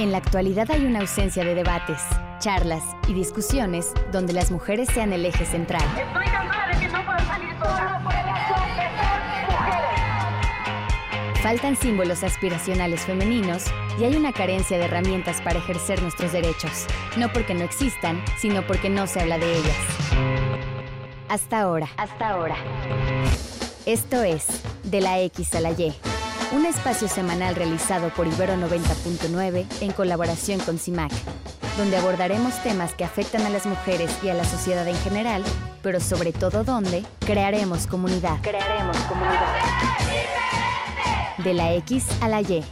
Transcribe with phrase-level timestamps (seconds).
[0.00, 2.00] En la actualidad hay una ausencia de debates,
[2.38, 5.82] charlas y discusiones donde las mujeres sean el eje central.
[5.82, 9.20] Estoy cansada de que no puedo salir sola por elección de ser
[9.50, 11.42] mujeres.
[11.42, 13.66] Faltan símbolos aspiracionales femeninos
[13.98, 16.86] y hay una carencia de herramientas para ejercer nuestros derechos,
[17.18, 19.76] no porque no existan, sino porque no se habla de ellas.
[21.28, 21.90] Hasta ahora.
[21.98, 22.56] Hasta ahora.
[23.84, 24.46] Esto es
[24.82, 25.94] De la X a la Y
[26.52, 31.12] un espacio semanal realizado por Ibero 90.9 en colaboración con CIMAC,
[31.76, 35.44] donde abordaremos temas que afectan a las mujeres y a la sociedad en general,
[35.82, 38.38] pero sobre todo donde crearemos comunidad.
[38.42, 39.56] Crearemos comunidad.
[41.38, 42.64] De la X a la Y,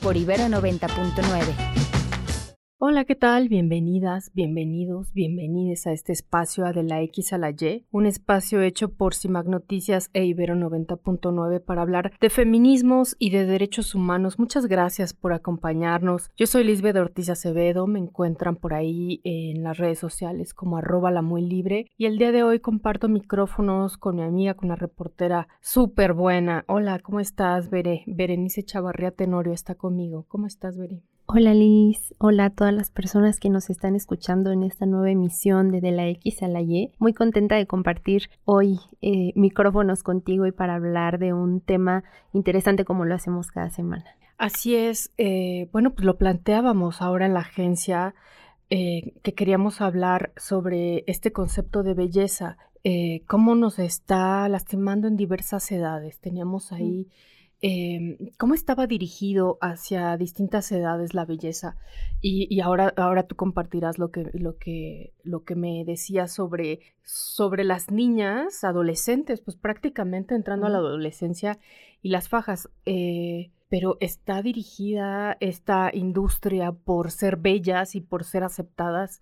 [0.00, 1.89] por Ibero 90.9.
[2.82, 3.50] Hola, ¿qué tal?
[3.50, 8.88] Bienvenidas, bienvenidos, bienvenides a este espacio de la X a la Y, un espacio hecho
[8.88, 14.38] por CIMAC Noticias e Ibero 90.9 para hablar de feminismos y de derechos humanos.
[14.38, 16.30] Muchas gracias por acompañarnos.
[16.38, 21.10] Yo soy Lisbeth Ortiz Acevedo, me encuentran por ahí en las redes sociales como arroba
[21.10, 24.76] la muy libre y el día de hoy comparto micrófonos con mi amiga, con una
[24.76, 26.64] reportera súper buena.
[26.66, 28.04] Hola, ¿cómo estás, Bere?
[28.06, 30.24] Berenice Chavarría Tenorio está conmigo.
[30.28, 31.02] ¿Cómo estás, Bere?
[31.32, 35.70] Hola Liz, hola a todas las personas que nos están escuchando en esta nueva emisión
[35.70, 36.90] de De la X a la Y.
[36.98, 42.84] Muy contenta de compartir hoy eh, micrófonos contigo y para hablar de un tema interesante
[42.84, 44.06] como lo hacemos cada semana.
[44.38, 48.16] Así es, eh, bueno, pues lo planteábamos ahora en la agencia
[48.68, 52.56] eh, que queríamos hablar sobre este concepto de belleza,
[53.28, 56.18] cómo nos está lastimando en diversas edades.
[56.18, 57.06] Teníamos ahí...
[57.62, 61.76] Em, cómo estaba dirigido hacia distintas edades la belleza.
[62.22, 67.64] Y, ahora, ahora tú compartirás lo que, lo que, lo que me decías sobre, sobre
[67.64, 71.58] las niñas, adolescentes, pues prácticamente entrando a la adolescencia
[72.00, 72.70] y las fajas.
[72.86, 79.20] Eh, pero está dirigida esta industria por ser bellas y por ser aceptadas.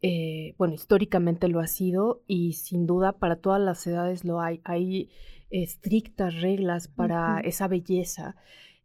[0.00, 4.60] Eh, bueno, históricamente lo ha sido y sin duda para todas las edades lo hay.
[4.64, 5.10] Hay
[5.62, 8.36] estrictas reglas para esa belleza.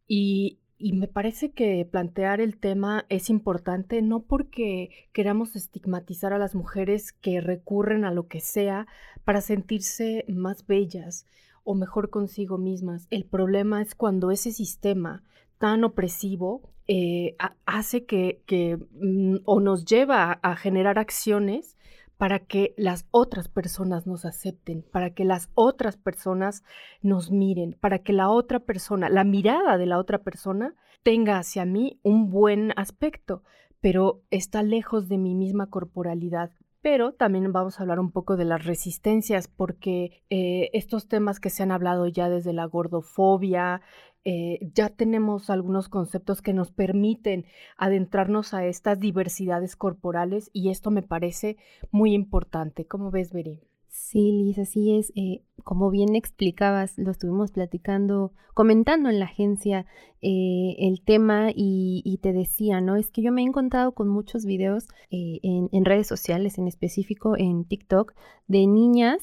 [0.06, 6.54] Y, me parece que plantear el tema es importante no porque queramos estigmatizar a las
[6.54, 8.86] mujeres que recurren a lo que sea
[9.24, 11.26] para sentirse más bellas
[11.64, 13.08] o mejor consigo mismas.
[13.10, 15.22] El problema es cuando ese sistema
[15.58, 17.36] tan opresivo eh,
[17.66, 21.76] hace que, que mm, o nos lleva a generar acciones
[22.20, 26.62] para que las otras personas nos acepten, para que las otras personas
[27.00, 31.64] nos miren, para que la otra persona, la mirada de la otra persona tenga hacia
[31.64, 33.42] mí un buen aspecto,
[33.80, 36.50] pero está lejos de mi misma corporalidad.
[36.82, 41.50] Pero también vamos a hablar un poco de las resistencias, porque eh, estos temas que
[41.50, 43.82] se han hablado ya desde la gordofobia,
[44.24, 47.46] eh, ya tenemos algunos conceptos que nos permiten
[47.76, 51.56] adentrarnos a estas diversidades corporales y esto me parece
[51.90, 52.86] muy importante.
[52.86, 53.69] ¿Cómo ves, Beri?
[53.90, 55.12] Sí, Liz, así es.
[55.16, 59.84] Eh, como bien explicabas, lo estuvimos platicando, comentando en la agencia
[60.22, 62.96] eh, el tema y, te decía, ¿no?
[62.96, 67.36] Es que yo me he encontrado con muchos videos en, en, redes sociales, en específico
[67.36, 68.14] en TikTok,
[68.46, 69.22] de niñas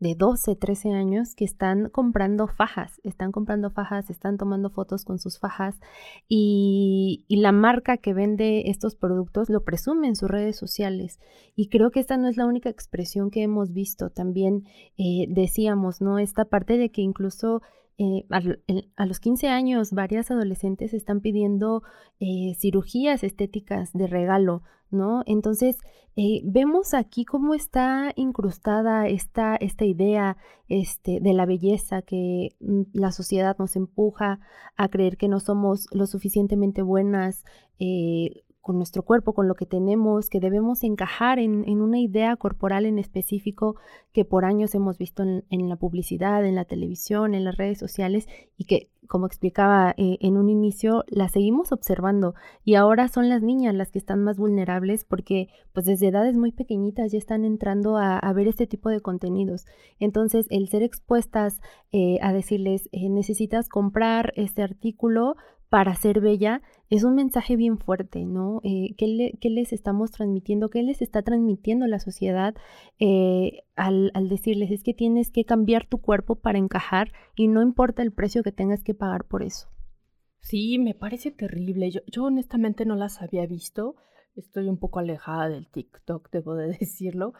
[0.00, 5.18] de 12, 13 años que están comprando fajas, están comprando fajas, están tomando fotos con
[5.18, 5.80] sus fajas
[6.28, 11.20] y, la marca que vende estos productos lo presume en sus redes sociales.
[11.56, 14.08] Y creo que esta no es la única expresión que hemos visto.
[14.08, 14.64] También
[14.96, 16.18] eh, decíamos, ¿no?
[16.18, 17.60] Esta parte de que incluso
[17.98, 21.82] eh, a, los 15 años varias adolescentes están pidiendo
[22.20, 25.22] eh, cirugías estéticas de regalo, ¿no?
[25.26, 25.78] Entonces,
[26.16, 30.36] eh, vemos aquí cómo está incrustada esta, esta idea
[30.68, 34.38] este, de la belleza que mm, la sociedad nos empuja
[34.76, 37.44] a creer que no somos lo suficientemente buenas
[37.80, 42.86] eh, con nuestro cuerpo, con lo que tenemos, que debemos encajar en, una idea corporal
[42.86, 43.76] en específico
[44.14, 48.26] que por años hemos visto en, la publicidad, en la televisión, en las redes sociales
[48.56, 53.42] y que, como explicaba eh, en un inicio, la seguimos observando y ahora son las
[53.42, 57.98] niñas las que están más vulnerables porque pues desde edades muy pequeñitas ya están entrando
[57.98, 59.66] a, ver este tipo de contenidos.
[60.00, 61.60] Entonces, el ser expuestas
[61.92, 65.36] eh, a decirles, eh, necesitas comprar este artículo,
[65.74, 68.60] para ser bella es un mensaje bien fuerte, ¿no?
[68.62, 70.70] Eh, ¿qué, les estamos transmitiendo?
[70.70, 72.54] ¿Qué les está transmitiendo la sociedad
[73.00, 78.02] eh, al, decirles es que tienes que cambiar tu cuerpo para encajar y no importa
[78.02, 79.66] el precio que tengas que pagar por eso?
[80.38, 81.90] Sí, me parece terrible.
[81.90, 83.96] Yo, yo honestamente no las había visto.
[84.36, 87.34] Estoy un poco alejada del TikTok, debo de decirlo.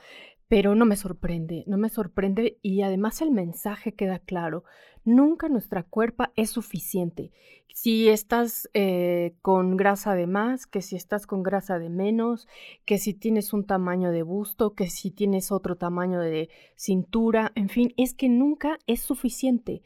[0.48, 4.64] pero no me sorprende, no me sorprende y además el mensaje queda claro.
[5.04, 7.30] Nunca nuestra cuerpa es suficiente.
[7.74, 12.46] Si estás eh, con grasa de más, que si estás con grasa de menos,
[12.84, 17.68] que si tienes un tamaño de busto, que si tienes otro tamaño de cintura, en
[17.68, 19.82] fin, es que nunca es suficiente.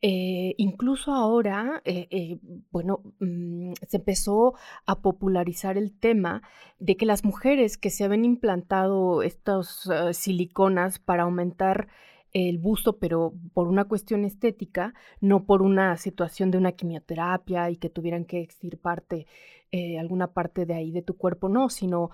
[0.00, 2.38] Eh, incluso ahora, eh, eh,
[2.70, 4.54] bueno, mm, se empezó
[4.86, 6.42] a popularizar el tema
[6.78, 11.88] de que las mujeres que se habían implantado estas siliconas para aumentar
[12.32, 17.76] el busto, pero por una cuestión estética, no por una situación de una quimioterapia y
[17.76, 19.26] que tuvieran que extirparte
[20.00, 22.10] alguna parte de ahí de tu cuerpo, no, sino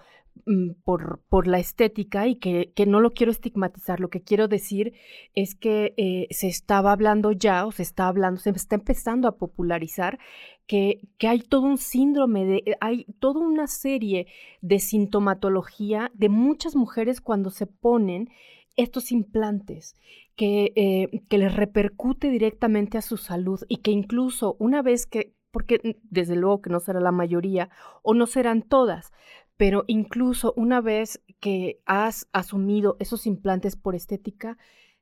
[0.47, 4.01] Mm, por, por, la estética y que, que, no lo quiero estigmatizar.
[4.01, 4.93] Lo que quiero decir
[5.35, 9.39] es que eh, se estaba hablando ya, o se está hablando, se está empezando a
[9.39, 10.19] popularizar
[10.67, 14.27] que, que hay todo un síndrome, de, eh, hay toda una serie
[14.61, 18.29] de sintomatología de muchas mujeres cuando se ponen
[18.76, 19.94] estos implantes
[20.37, 25.35] que, eh, que les repercute directamente a su salud y que incluso una vez que,
[25.50, 27.71] porque desde luego que no será la mayoría
[28.03, 29.12] o no serán todas,
[29.56, 34.59] pero incluso una vez que has asumido esos implantes por estética,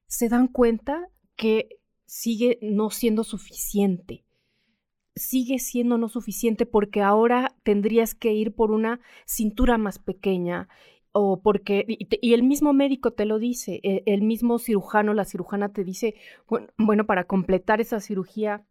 [0.07, 4.25] se dan cuenta que sigue no siendo suficiente.
[5.15, 10.69] Sigue siendo no suficiente porque ahora tendrías que ir por una cintura más pequeña
[11.13, 15.73] o porque, y, el mismo médico te lo dice, e, el, mismo cirujano, la cirujana
[15.73, 16.15] te dice,
[16.79, 18.65] bueno, para completar esa cirugía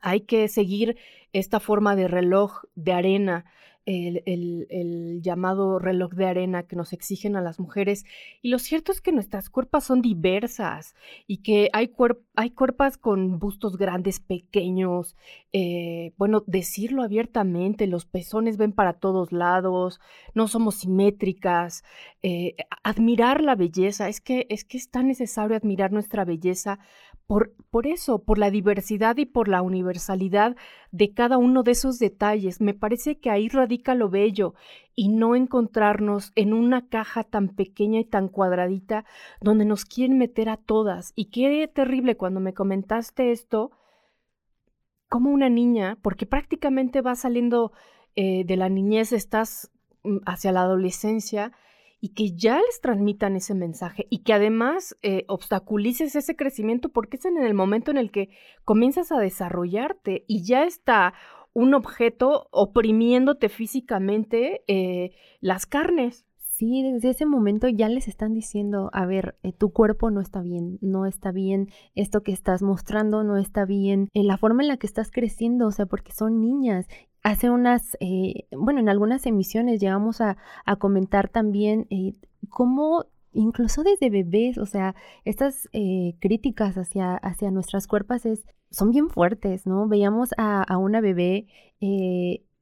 [0.00, 0.96] hay que seguir
[1.32, 3.44] esta forma de reloj de arena
[3.86, 8.04] el, llamado reloj de arena que nos exigen a las mujeres.
[8.42, 10.94] Y lo cierto es que nuestras cuerpos son diversas
[11.26, 11.92] y que hay,
[12.34, 15.16] hay cuerpos con bustos grandes, pequeños.
[15.52, 20.00] Eh, bueno, decirlo abiertamente, los pezones ven para todos lados,
[20.34, 21.84] no somos simétricas.
[22.22, 26.78] Eh, admirar la belleza, es que, es que es tan necesario admirar nuestra belleza
[27.26, 30.56] por, por eso, por la diversidad y por la universalidad
[30.92, 32.60] de cada uno de esos detalles.
[32.60, 34.54] Me parece que ahí radica lo bello
[34.94, 39.04] y no encontrarnos en una caja tan pequeña y tan cuadradita
[39.40, 41.12] donde nos quieren meter a todas.
[41.14, 43.70] Y qué terrible cuando me comentaste esto,
[45.08, 47.72] como una niña, porque prácticamente va saliendo
[48.16, 49.70] eh, de la niñez, estás
[50.02, 51.52] mm, hacia la adolescencia,
[52.00, 57.16] y que ya les transmitan ese mensaje y que además eh, obstaculices ese crecimiento porque
[57.16, 58.28] es en el momento en el que
[58.64, 61.14] comienzas a desarrollarte y ya está
[61.56, 66.26] un objeto oprimiéndote físicamente eh, las carnes.
[66.36, 70.42] Sí, desde ese momento ya les están diciendo, a ver, eh, tu cuerpo no está
[70.42, 74.68] bien, no está bien, esto que estás mostrando no está bien, en la forma en
[74.68, 76.86] la que estás creciendo, o sea, porque son niñas
[77.22, 80.36] hace unas, eh, bueno, en algunas emisiones llegamos a,
[80.78, 82.14] comentar también eh,
[82.50, 84.94] cómo incluso desde bebés, o sea,
[85.24, 88.44] estas eh, críticas hacia, hacia nuestras cuerpos es,
[88.76, 89.88] son bien fuertes, ¿no?
[89.88, 91.46] Veíamos a, una bebé,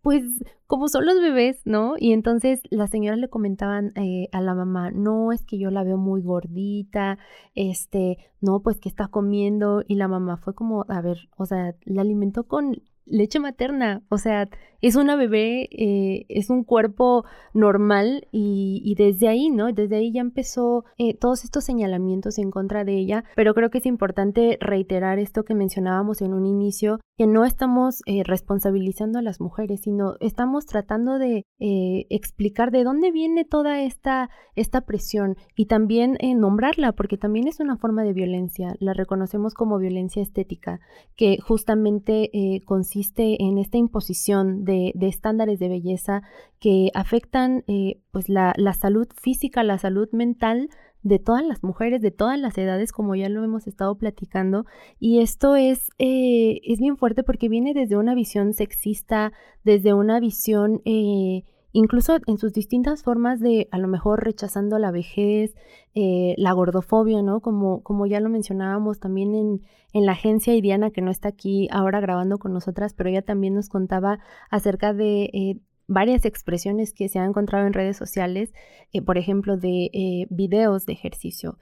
[0.00, 0.22] pues
[0.66, 1.94] como son los bebés, ¿no?
[1.98, 3.92] Y entonces las señoras le comentaban
[4.32, 7.18] a la mamá, no, es que yo la veo muy gordita,
[7.54, 11.74] este, no, pues que está comiendo, y la mamá fue como, a ver, o sea,
[11.84, 14.48] la alimentó con leche materna, o sea,
[14.80, 17.24] es una bebé, eh, es un cuerpo
[17.54, 19.72] normal y, desde ahí, ¿no?
[19.72, 23.78] Desde ahí ya empezó eh, todos estos señalamientos en contra de ella, pero creo que
[23.78, 29.22] es importante reiterar esto que mencionábamos en un inicio, que no estamos eh, responsabilizando a
[29.22, 35.66] las mujeres, sino estamos tratando de explicar de dónde viene toda esta, esta presión y
[35.66, 40.80] también nombrarla, porque también es una forma de violencia, la reconocemos como violencia estética,
[41.16, 42.30] que justamente
[42.66, 46.22] consiste en esta imposición de de, estándares de belleza
[46.58, 50.68] que afectan eh, pues la, salud física, la salud mental
[51.04, 54.66] de todas las mujeres, de todas las edades, como ya lo hemos estado platicando.
[54.98, 59.32] Y esto es, eh, es bien fuerte porque viene desde una visión sexista,
[59.62, 64.92] desde una visión eh, incluso en sus distintas formas de a lo mejor rechazando la
[64.92, 65.54] vejez,
[65.94, 67.40] eh, la gordofobia, ¿no?
[67.40, 69.60] Como, como ya lo mencionábamos también en,
[69.92, 73.54] en la agencia Idiana, que no está aquí ahora grabando con nosotras, pero ella también
[73.54, 74.20] nos contaba
[74.50, 75.24] acerca de...
[75.34, 78.52] Eh, varias expresiones que se han encontrado en redes sociales,
[78.92, 81.58] eh, por ejemplo, de videos de ejercicio.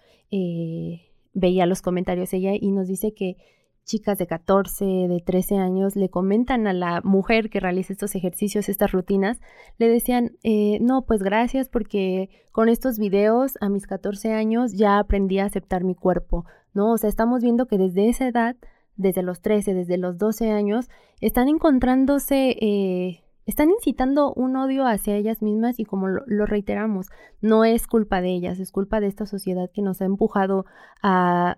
[1.35, 3.37] veía los comentarios ella y nos dice que
[3.85, 8.69] chicas de 14, de 13 años le comentan a la mujer que realiza estos ejercicios,
[8.69, 9.41] estas rutinas,
[9.79, 14.99] le decían, eh, no, pues gracias porque con estos videos a mis 14 años ya
[14.99, 16.93] aprendí a aceptar mi cuerpo, ¿no?
[16.93, 18.57] O sea, estamos viendo que desde esa edad,
[18.97, 20.89] desde los 13, desde los 12 años,
[21.21, 22.57] están encontrándose...
[22.61, 27.09] Eh, están incitando un odio hacia ellas mismas y como lo, reiteramos,
[27.41, 30.65] no es culpa de ellas, es culpa de esta sociedad que nos ha empujado
[31.03, 31.57] a,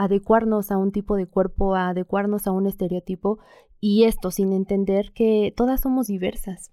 [0.00, 3.38] adecuarnos a un tipo de cuerpo, a adecuarnos a un estereotipo
[3.80, 6.72] y esto sin entender que todas somos diversas.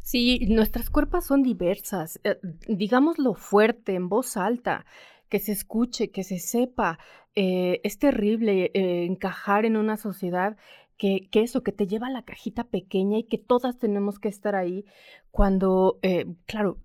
[0.00, 4.86] Sí, nuestras cuerpos son diversas, eh, digámoslo fuerte, en voz alta,
[5.28, 6.98] que se escuche, que se sepa.
[7.34, 10.56] Eh, es terrible eh, encajar en una sociedad
[10.98, 14.54] que, eso, que te lleva a la cajita pequeña y que todas tenemos que estar
[14.54, 14.84] ahí
[15.30, 15.98] cuando,
[16.46, 16.78] claro,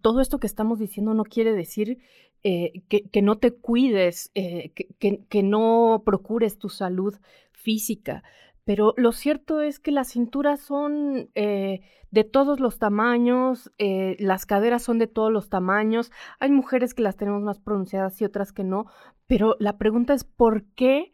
[0.00, 1.98] todo esto que estamos diciendo no quiere decir
[2.42, 7.16] que, que, no te cuides, que, que, no procures tu salud
[7.52, 8.22] física,
[8.70, 11.80] pero lo cierto es que las cinturas son eh,
[12.12, 17.02] de todos los tamaños, eh, las caderas son de todos los tamaños, hay mujeres que
[17.02, 18.86] las tenemos más pronunciadas y otras que no,
[19.26, 21.12] pero la pregunta es por qué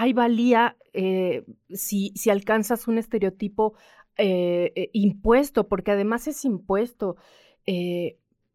[0.00, 3.74] hay valía eh, si, si, alcanzas un estereotipo
[4.92, 7.16] impuesto, porque además es impuesto.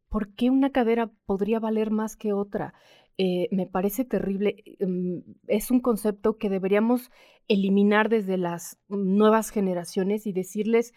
[0.10, 2.74] ¿Por qué una cadera podría valer más que otra?
[3.18, 4.64] Eh, me parece terrible.
[4.80, 7.12] Mm, es un concepto que deberíamos
[7.48, 10.94] eliminar desde las nuevas generaciones y decirles,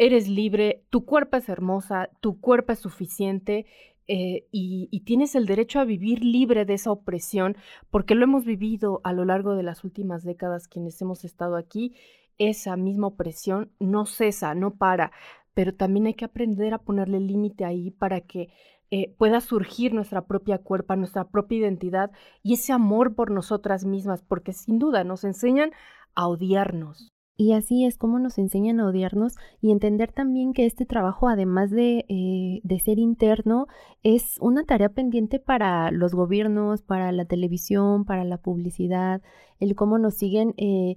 [0.00, 3.66] eres libre, tu cuerpo es hermosa, tu cuerpo es suficiente.
[4.08, 7.56] Eh, y, tienes el derecho a vivir libre de esa opresión,
[7.90, 11.94] porque lo hemos vivido a lo largo de las últimas décadas quienes hemos estado aquí.
[12.38, 15.12] Esa misma opresión no cesa, no para,
[15.52, 18.48] pero también hay que aprender a ponerle límite ahí para que
[18.90, 22.10] eh, pueda surgir nuestra propia cuerpo, nuestra propia identidad
[22.42, 25.72] y ese amor por nosotras mismas, porque sin duda nos enseñan
[26.14, 27.12] a odiarnos.
[27.40, 31.70] Y así es como nos enseñan a odiarnos y entender también que este trabajo, además
[31.70, 33.66] de, eh, de, ser interno,
[34.02, 39.22] es una tarea pendiente para los gobiernos, para la televisión, para la publicidad,
[39.58, 40.96] el cómo nos siguen eh,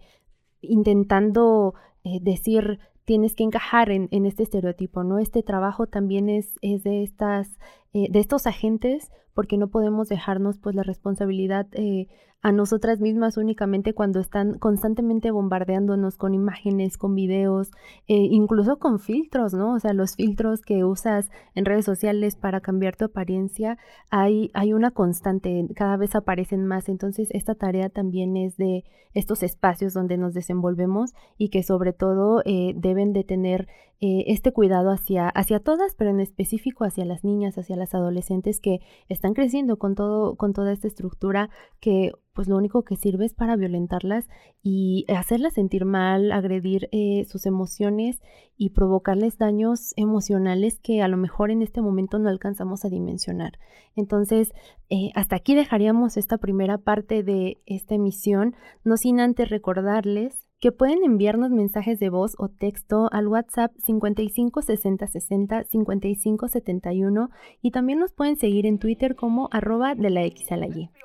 [0.60, 5.20] intentando decir tienes que encajar en, en, este estereotipo, ¿no?
[5.20, 7.58] Este trabajo también es, es de estas,
[7.94, 12.08] eh, de estos agentes, porque no podemos dejarnos pues la responsabilidad eh,
[12.44, 17.72] a nosotras mismas únicamente cuando están constantemente bombardeándonos con imágenes, con videos,
[18.08, 19.74] eh, incluso con filtros, ¿no?
[19.74, 23.78] O sea, los filtros que usas en redes sociales para cambiar tu apariencia,
[24.10, 26.90] hay, hay una constante, cada vez aparecen más.
[26.90, 28.84] Entonces, esta tarea también es de
[29.14, 33.70] estos espacios donde nos desenvolvemos y que sobre todo eh, deben de tener
[34.06, 38.60] eh, este cuidado hacia, hacia todas, pero en específico hacia las niñas, hacia las adolescentes
[38.60, 43.24] que están creciendo con todo, con toda esta estructura que pues lo único que sirve
[43.24, 44.28] es para violentarlas
[44.62, 48.22] y hacerlas sentir mal, agredir eh, sus emociones
[48.58, 53.54] y provocarles daños emocionales que a lo mejor en este momento no alcanzamos a dimensionar.
[53.96, 54.52] Entonces,
[54.90, 60.72] eh, hasta aquí dejaríamos esta primera parte de esta emisión, no sin antes recordarles que
[60.72, 67.30] pueden enviarnos mensajes de voz o texto al WhatsApp 55 60 60 55 71
[67.62, 70.48] y también nos pueden seguir en Twitter como arroba de la X.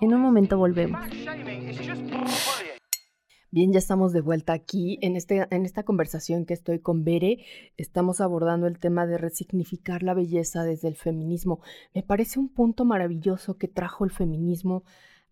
[0.01, 1.01] En un momento volvemos.
[3.51, 7.45] Bien, ya estamos de vuelta aquí en, este, en esta conversación que estoy con Bere.
[7.77, 11.61] Estamos abordando el tema de resignificar la belleza desde el feminismo.
[11.93, 14.85] Me parece un punto maravilloso que trajo el feminismo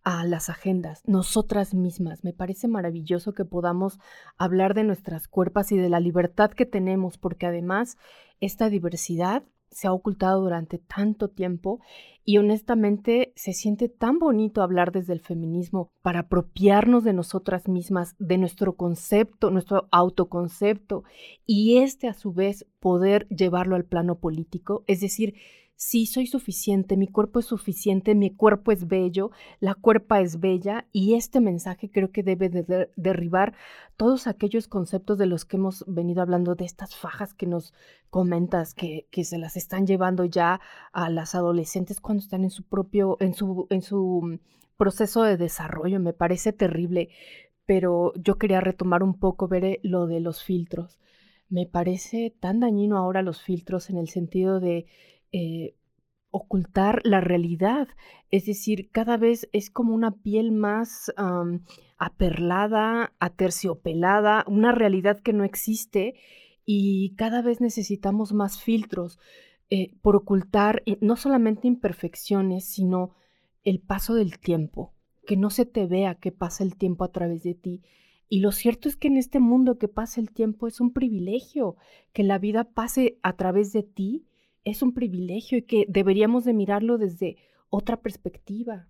[0.07, 2.23] a las agendas, nosotras mismas.
[2.23, 3.99] Me parece maravilloso que podamos
[4.37, 7.97] hablar de nuestras cuerpos y de la libertad que tenemos, porque además
[8.39, 11.81] esta diversidad se ha ocultado durante tanto tiempo
[12.23, 18.15] y honestamente se siente tan bonito hablar desde el feminismo para apropiarnos de nosotras mismas,
[18.17, 21.03] de nuestro concepto, nuestro autoconcepto
[21.45, 25.35] y este a su vez poder llevarlo al plano político, es decir,
[25.77, 29.29] sí soy suficiente, mi cuerpo es suficiente, mi cuerpo es bello,
[29.59, 33.53] la cuerpa es bella y este mensaje creo que debe de derribar
[33.95, 37.75] todos aquellos conceptos de los que hemos venido hablando, de estas fajas que nos
[38.09, 40.59] comentas, que, que se las están llevando ya
[40.93, 44.39] a las adolescentes cuando están en su propio, en su, en su
[44.77, 47.09] proceso de desarrollo, me parece terrible,
[47.67, 50.97] pero yo quería retomar un poco, ver lo de los filtros.
[51.49, 54.87] Me parece tan dañino ahora los filtros en el sentido de
[55.31, 55.75] eh,
[56.31, 57.87] ocultar la realidad.
[58.29, 61.11] Es decir, cada vez es como una piel más
[61.97, 66.15] aperlada, aterciopelada, una realidad que no existe
[66.65, 69.19] y cada vez necesitamos más filtros
[69.69, 73.15] eh, por ocultar no solamente imperfecciones, sino
[73.63, 74.93] el paso del tiempo,
[75.25, 77.81] que no se te vea que pasa el tiempo a través de ti.
[78.29, 81.77] Y lo cierto es que en este mundo que pasa el tiempo es un privilegio,
[82.13, 84.25] que la vida pase a través de ti
[84.69, 87.37] es un privilegio y que deberíamos de mirarlo desde
[87.69, 88.87] otra perspectiva.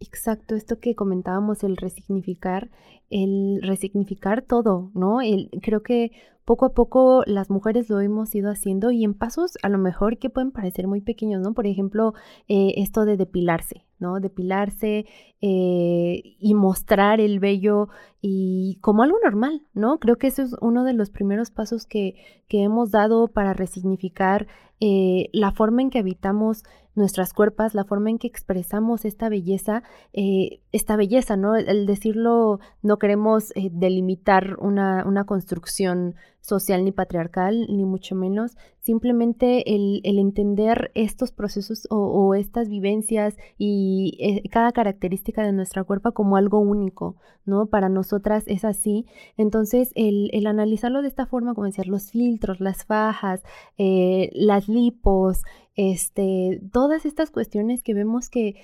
[0.00, 2.70] Exacto, esto que comentábamos, el resignificar,
[3.10, 5.20] el resignificar todo, ¿no?
[5.20, 6.12] El, creo que
[6.44, 10.18] poco a poco las mujeres lo hemos ido haciendo y en pasos a lo mejor
[10.18, 11.52] que pueden parecer muy pequeños, ¿no?
[11.52, 12.14] Por ejemplo,
[12.46, 14.20] eh, esto de depilarse, ¿no?
[14.20, 15.06] Depilarse
[15.40, 17.88] eh, y mostrar el vello
[18.20, 19.98] y como algo normal, ¿no?
[19.98, 22.16] Creo que eso es uno de los primeros pasos que,
[22.48, 24.46] que hemos dado para resignificar
[24.80, 26.62] eh, la forma en que habitamos
[26.98, 31.56] nuestras cuerpos, la forma en que expresamos esta belleza, eh, esta belleza, ¿no?
[31.56, 38.56] El, decirlo, no queremos eh, delimitar una, una, construcción social ni patriarcal, ni mucho menos,
[38.80, 45.84] simplemente el, el entender estos procesos o, estas vivencias y eh, cada característica de nuestra
[45.84, 47.66] cuerpo como algo único, ¿no?
[47.66, 49.06] Para nosotras es así.
[49.36, 53.42] Entonces, el, el analizarlo de esta forma, como decir, los filtros, las fajas,
[53.76, 55.42] las lipos,
[55.78, 58.56] este, todas estas cuestiones que vemos que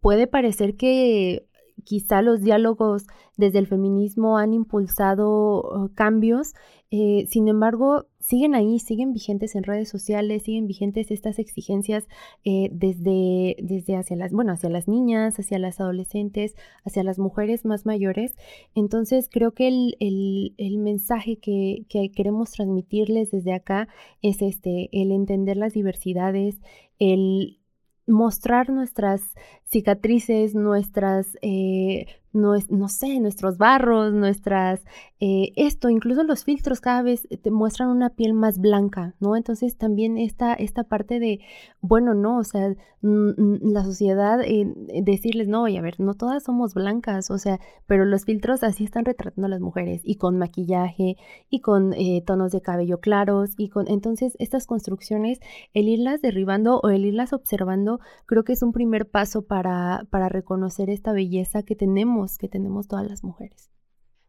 [0.00, 1.46] puede parecer que
[1.82, 6.54] quizá los diálogos desde el feminismo han impulsado oh, cambios,
[6.90, 12.06] eh, sin embargo, siguen ahí, siguen vigentes en redes sociales, siguen vigentes estas exigencias
[12.44, 16.54] eh, desde, desde hacia las, bueno, hacia las niñas, hacia las adolescentes,
[16.84, 18.36] hacia las mujeres más mayores.
[18.76, 23.88] Entonces, creo que el, el, el mensaje que, que queremos transmitirles desde acá
[24.22, 26.60] es este, el entender las diversidades,
[27.00, 27.58] el
[28.06, 29.22] mostrar nuestras
[29.64, 34.84] cicatrices, nuestras eh, no, es, no sé, nuestros barros, nuestras,
[35.20, 39.36] eh, esto, incluso los filtros cada vez te muestran una piel más blanca, ¿no?
[39.36, 41.40] Entonces también esta, esta parte de,
[41.80, 44.66] bueno, no, o sea, la sociedad, eh,
[45.02, 48.84] decirles, no, y a ver, no todas somos blancas, o sea, pero los filtros así
[48.84, 51.16] están retratando a las mujeres, y con maquillaje,
[51.50, 55.40] y con eh, tonos de cabello claros, y con, entonces estas construcciones,
[55.74, 60.28] el irlas derribando o el irlas observando, creo que es un primer paso para, para
[60.28, 63.70] reconocer esta belleza que tenemos que tenemos todas las mujeres.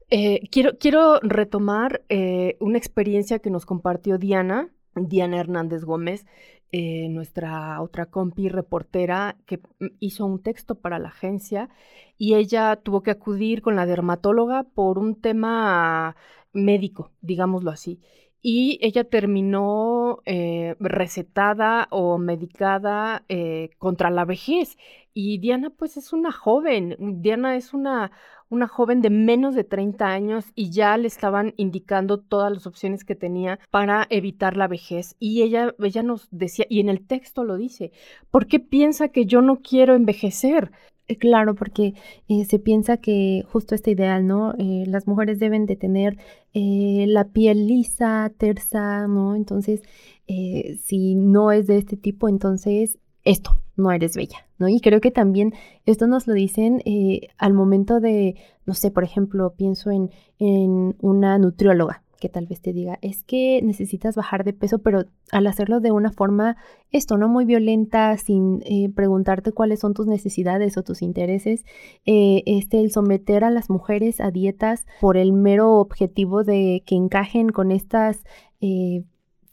[0.09, 6.25] Eh, quiero, quiero retomar eh, una experiencia que nos compartió Diana, Diana Hernández Gómez,
[6.71, 9.61] eh, nuestra otra compi reportera, que
[9.99, 11.69] hizo un texto para la agencia
[12.17, 16.15] y ella tuvo que acudir con la dermatóloga por un tema
[16.53, 17.99] médico, digámoslo así.
[18.47, 20.21] Y ella terminó
[20.79, 23.25] recetada o medicada
[23.79, 24.77] contra la vejez.
[25.15, 28.11] Y Diana, pues es una joven, Diana es una,
[28.49, 33.03] una joven de menos de 30 años y ya le estaban indicando todas las opciones
[33.03, 35.15] que tenía para evitar la vejez.
[35.17, 37.93] Y ella, ella nos decía, y en el texto lo dice,
[38.29, 40.71] ¿por qué piensa que yo no quiero envejecer?
[41.07, 41.93] Eh, claro, porque
[42.27, 44.53] eh, se piensa que justo este ideal, ¿no?
[44.57, 46.17] Eh, las mujeres deben de tener
[46.53, 49.35] la piel lisa, tersa, ¿no?
[49.35, 49.81] Entonces,
[50.25, 54.69] si no es de este tipo, entonces esto, no eres bella, ¿no?
[54.69, 55.53] Y creo que también
[55.85, 60.95] esto nos lo dicen eh, al momento de, no sé, por ejemplo, pienso en, en
[61.01, 65.47] una nutrióloga que tal vez te diga, es que necesitas bajar de peso, pero al
[65.47, 66.57] hacerlo de una forma,
[66.91, 71.65] esto, no muy violenta, sin eh, preguntarte cuáles son tus necesidades o tus intereses,
[72.05, 76.95] eh, este, el someter a las mujeres a dietas por el mero objetivo de que
[76.95, 78.23] encajen con estas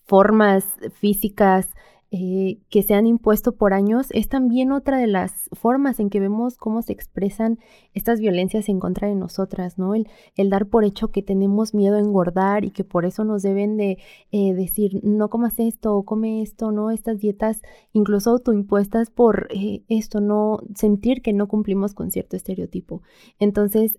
[0.07, 1.69] formas físicas
[2.15, 6.21] eh, que se han impuesto por años es también otra de las formas en que
[6.21, 7.59] vemos cómo se expresan
[7.95, 9.95] estas violencias en contra de nosotras, ¿no?
[9.95, 13.41] El, el dar por hecho que tenemos miedo a engordar y que por eso nos
[13.41, 13.97] deben de
[14.31, 16.91] eh, decir, no comas esto o come esto, ¿no?
[16.91, 17.63] Estas dietas
[17.95, 23.01] incluso autoimpuestas por eh, esto, no sentir que no cumplimos con cierto estereotipo.
[23.39, 23.99] Entonces,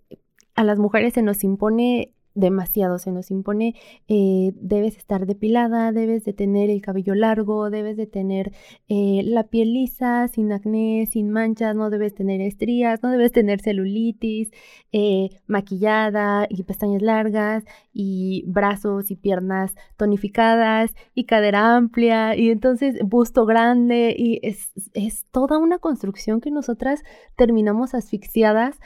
[0.53, 3.75] a las mujeres se nos impone demasiado, se nos impone,
[4.07, 8.51] eh, debes estar depilada, debes de tener el cabello largo, debes de tener
[8.87, 13.61] eh, la piel lisa, sin acné, sin manchas, no debes tener estrías, no debes tener
[13.61, 14.51] celulitis,
[14.91, 22.97] eh, maquillada y pestañas largas y brazos y piernas tonificadas y cadera amplia y entonces
[23.03, 27.03] busto grande y es, es toda una construcción que nosotras
[27.35, 28.79] terminamos asfixiadas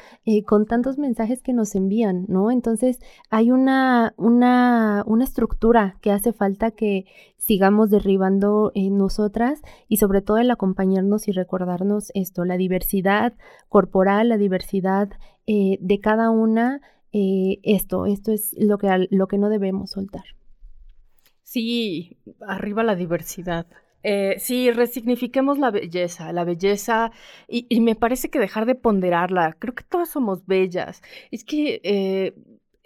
[0.45, 2.51] con tantos mensajes que nos envían, ¿no?
[2.51, 2.99] Entonces,
[3.37, 7.05] hay una, una, una estructura que hace falta que
[7.37, 13.35] sigamos derribando en nosotras y sobre todo el acompañarnos y recordarnos esto, la diversidad
[13.69, 15.09] corporal, la diversidad
[15.45, 16.81] eh, de cada una,
[17.13, 20.23] eh, esto, esto es lo que, lo que no debemos soltar.
[21.43, 23.67] Sí, arriba la diversidad.
[24.01, 27.11] Eh, sí, resignifiquemos la belleza, la belleza,
[27.47, 31.03] y, me parece que dejar de ponderarla, creo que todas somos bellas.
[31.29, 32.33] Es que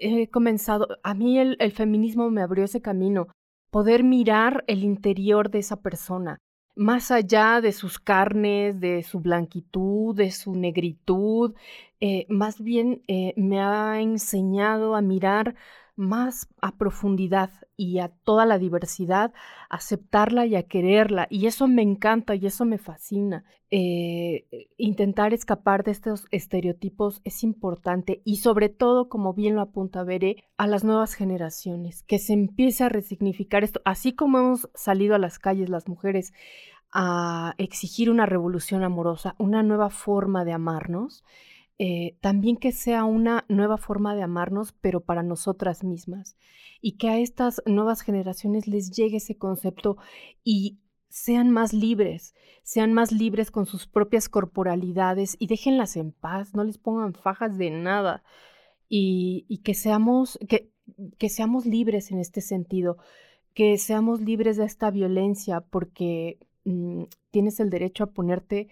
[0.01, 3.27] he comenzado, a mí el, feminismo me abrió ese camino,
[3.71, 6.37] poder mirar el interior de esa persona,
[6.75, 11.53] más allá de sus carnes, de su blanquitud, de su negritud,
[11.99, 15.55] eh, más bien eh, me ha enseñado a mirar
[15.95, 19.33] más a profundidad y a toda la diversidad,
[19.69, 21.27] aceptarla y a quererla.
[21.29, 23.43] Y eso me encanta y eso me fascina.
[23.69, 30.03] Eh, intentar escapar de estos estereotipos es importante y sobre todo, como bien lo apunta
[30.03, 35.15] Veré, a las nuevas generaciones, que se empiece a resignificar esto, así como hemos salido
[35.15, 36.33] a las calles las mujeres
[36.91, 41.23] a exigir una revolución amorosa, una nueva forma de amarnos,
[41.83, 46.37] eh, también que sea una nueva forma de amarnos, pero para nosotras mismas,
[46.79, 49.97] y que a estas nuevas generaciones les llegue ese concepto
[50.43, 50.77] y
[51.09, 56.63] sean más libres, sean más libres con sus propias corporalidades y déjenlas en paz, no
[56.63, 58.21] les pongan fajas de nada
[58.87, 60.69] y, que, seamos, que,
[61.17, 62.97] que seamos libres en este sentido,
[63.55, 68.69] que seamos libres de esta violencia porque mm, tienes el derecho a ponerte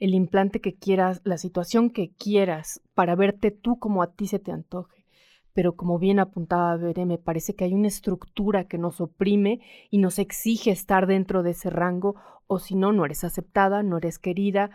[0.00, 4.38] el implante que quieras, la situación que quieras, para verte tú como a ti se
[4.38, 5.04] te antoje.
[5.52, 9.60] Pero como bien apuntaba Veré, me parece que hay una estructura que nos oprime
[9.90, 13.98] y nos exige estar dentro de ese rango, o si no, no eres aceptada, no
[13.98, 14.70] eres querida,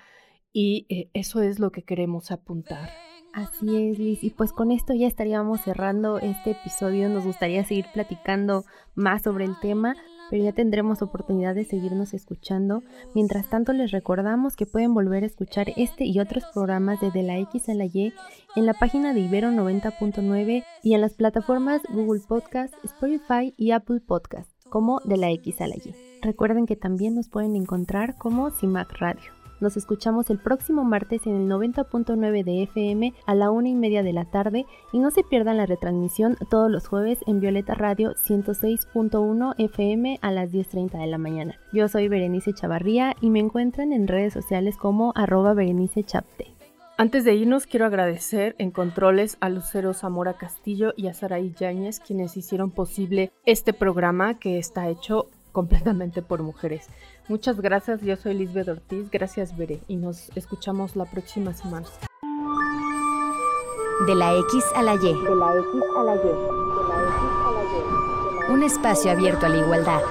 [0.53, 2.89] y eh, eso es lo que queremos apuntar.
[3.35, 4.23] Así es, Liz.
[4.23, 7.09] Y pues con esto ya estaríamos cerrando este episodio.
[7.09, 8.63] Nos gustaría seguir platicando
[8.95, 9.93] más sobre el tema,
[10.29, 12.81] pero ya tendremos oportunidad de seguirnos escuchando.
[13.13, 17.23] Mientras tanto, les recordamos que pueden volver a escuchar este y otros programas de De
[17.23, 18.13] la X a la Y
[18.55, 23.99] en la página de Ibero 90.9 y en las plataformas Google Podcast, Spotify y Apple
[23.99, 25.93] Podcast, como De la X a la Y.
[26.21, 29.34] Recuerden que también nos pueden encontrar como CIMAC Radio.
[29.59, 34.03] Nos escuchamos el próximo martes en el 90.9 de FM a la una y media
[34.03, 38.13] de la tarde y no se pierdan la retransmisión todos los jueves en Violeta Radio
[38.15, 41.59] 106.1 FM a las 10.30 de la mañana.
[41.71, 46.55] Yo soy Berenice Chavarría y me encuentran en redes sociales como arroba Berenice Chapte.
[46.97, 51.99] Antes de irnos, quiero agradecer en controles a Lucero Zamora Castillo y a Saraí Yáñez,
[51.99, 56.87] quienes hicieron posible este programa que está hecho completamente por mujeres.
[57.29, 61.87] Muchas gracias, yo soy Lisbeth Ortiz, gracias Bere y nos escuchamos la próxima semana.
[64.05, 64.97] De la X a la Y.
[64.99, 66.19] De la X a la Y.
[66.19, 66.33] De
[66.89, 68.53] la X a la Y.
[68.53, 70.01] Un espacio abierto a la igualdad.